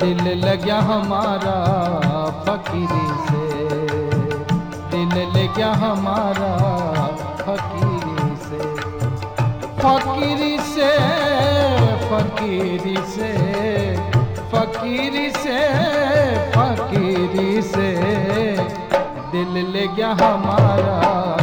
दिल 0.00 0.44
लग्या 0.44 0.78
हमारा 0.78 1.56
फकीरी 2.46 3.06
से। 3.26 3.44
दिल 4.92 5.14
लग्या 5.36 5.72
हमारा 5.72 6.52
फकीरी 7.40 8.36
से। 8.46 8.58
फकीरी 9.82 10.58
से 10.58 10.90
फकीरी 12.08 12.96
से। 12.96 13.30
फकीरी 14.52 15.30
से 15.30 15.60
फकीरी 16.56 17.62
से। 17.62 17.90
दिल 19.32 19.66
ले 19.72 19.86
गया 19.86 20.08
हमारा 20.08 21.39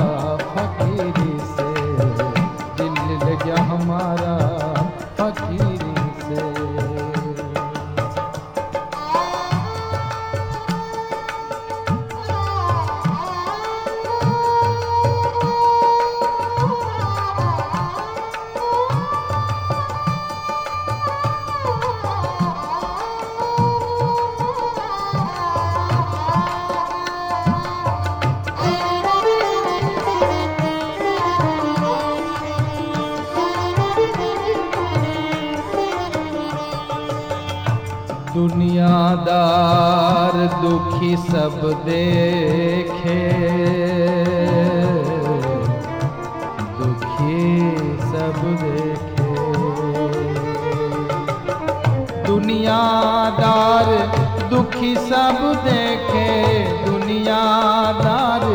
दुनियादार 38.38 40.34
दुखी 40.62 41.18
सब 41.18 41.62
देखे। 41.86 43.22
दुखी 46.80 47.48
सब 48.02 48.38
देखे। 48.62 49.32
दुनियादार 52.28 53.90
दुखी 54.50 54.96
सब 54.96 55.40
देखे। 55.66 56.30
दुनियादार 56.86 58.46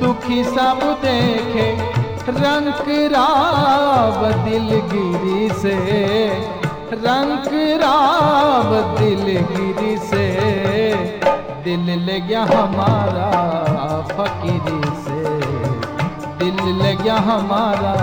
दुखी 0.00 0.44
सब 0.44 0.98
देखे। 1.04 1.94
रंग 2.28 3.12
राव 3.12 4.44
दिलगिरी 4.44 5.48
से 5.48 5.76
रंग 7.02 7.46
राव 7.80 8.70
दिलगिरी 8.98 9.96
से 10.08 10.26
दिल 11.64 11.86
ले 12.06 12.20
गया 12.20 12.42
हमारा 12.42 13.30
फकीरी 14.10 14.80
से। 15.04 15.22
दिल 16.38 16.58
ले 16.82 16.94
गया 16.94 17.16
हमारा 17.28 17.94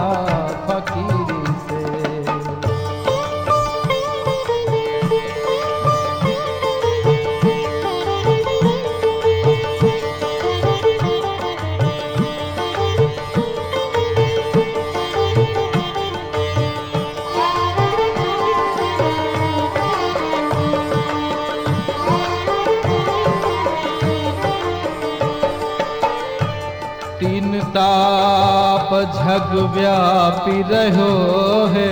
तीन 27.22 27.59
ताप 27.59 28.90
झग 29.16 29.52
व्यापी 29.78 30.62
रहो 30.62 31.66
है। 31.66 31.92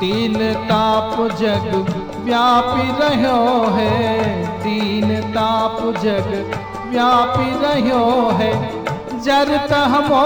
तीन 0.00 0.54
ताप 0.54 1.30
जग 1.30 1.94
व्यापी 2.24 2.88
रहो 3.00 3.70
है। 3.70 4.46
तीन 4.58 5.20
ताप 5.20 5.78
जग 5.82 6.28
व्यापी 6.88 7.50
रहो 7.50 8.30
है। 8.30 8.84
जरत 9.20 9.72
हमो 9.72 10.24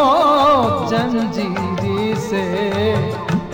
जंजीरी 0.90 2.14
से। 2.20 2.44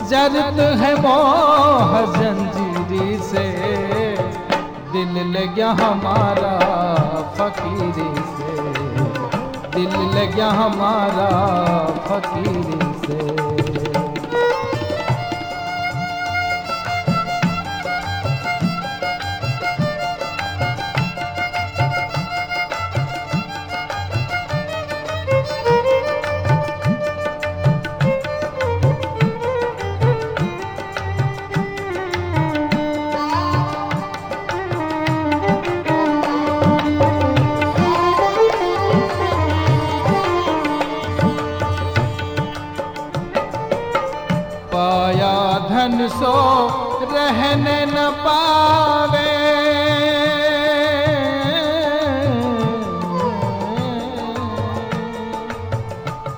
जरत 0.08 0.60
है 0.80 0.94
मोह 1.02 2.00
जंजीरी 2.16 3.22
से। 3.22 4.17
दिल 4.92 5.16
लग्या 5.36 5.70
हमारा 5.70 6.52
फकीरी 7.38 8.10
से। 8.36 8.52
दिल 9.74 9.94
लग्या 10.16 10.48
हमारा 10.50 11.28
फकीरी 12.06 12.80
से। 13.06 13.37
पाया 44.78 45.58
धन 45.68 46.08
सो 46.08 46.32
रहने 47.12 47.86
न 47.86 48.10
पावे। 48.20 49.24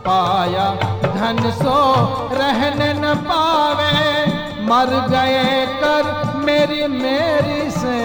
पाया 0.07 0.67
धन 1.03 1.51
सो 1.51 1.77
रहने 2.33 2.93
न 2.95 3.15
पावे। 3.15 3.93
मर 4.65 4.95
गए 5.11 5.67
कर 5.67 6.33
मेरी 6.37 6.87
मेरी 6.89 7.71
से। 7.71 7.99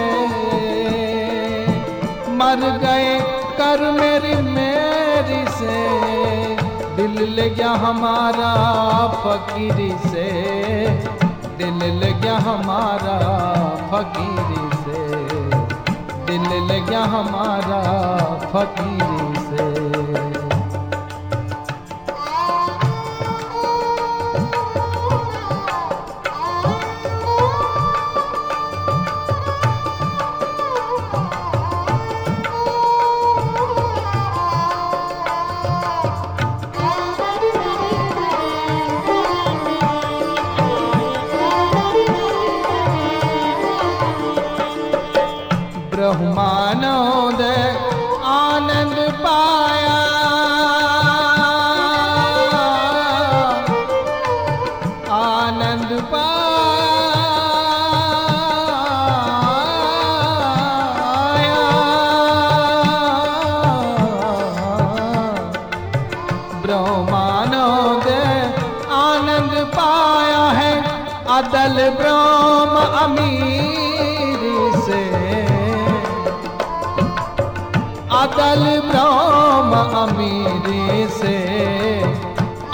मर 2.30 2.68
गए 2.84 3.20
कर 3.58 3.90
मेरी 3.90 4.42
मेरी 4.42 5.44
से। 5.50 6.55
दिल 6.96 7.16
ले 7.36 7.48
गया 7.50 7.70
हमारा 7.70 8.50
फकीरी 9.22 9.90
से। 10.08 10.28
दिल 11.58 11.78
ले 12.00 12.12
गया 12.12 12.36
हमारा 12.46 13.16
फकीरी 13.90 14.64
से। 14.84 15.02
दिल 16.26 16.48
ले 16.68 16.80
गया 16.80 17.02
हमारा 17.14 17.80
फकीरी 18.52 19.25
पाया। 49.22 49.98
आनंद 55.16 55.90
पाया 56.12 56.44
ब्रह्मानंद 66.62 68.08
आनंद 68.96 69.54
पाया 69.76 70.44
है 70.58 70.72
अदल 71.36 71.76
ब्रह्म 71.98 72.76
अमीर 73.04 74.40
से। 74.86 75.15
अदल 78.36 78.64
ब्रह्म 78.86 79.76
अमीरी 79.98 81.06
से 81.10 81.36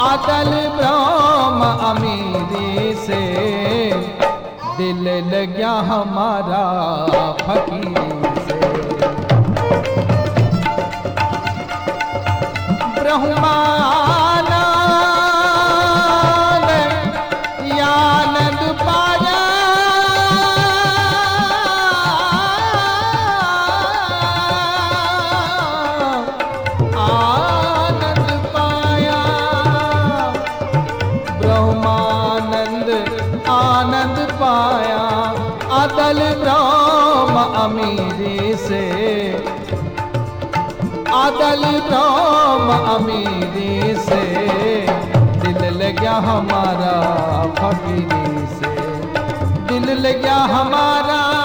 अटल 0.06 0.50
ब्रह्म 0.76 1.68
अमीरी 1.88 2.94
से 3.04 3.20
दिल 4.78 5.04
लग्या 5.28 5.72
हमारा 5.90 6.64
फकीर 7.42 8.34
से। 8.46 8.58
ब्रह्मानंद 12.98 14.01
अमीरी 37.42 38.56
से। 38.56 38.82
आदल 41.12 41.64
राम 41.64 42.68
अमीरी 42.96 43.94
से। 43.94 44.22
दिल 45.40 45.82
लग्या 45.82 46.12
हमारा 46.12 46.94
फकीरी 47.58 48.46
से। 48.46 48.76
दिल 49.68 50.06
लग्या 50.06 50.34
हमारा 50.34 51.41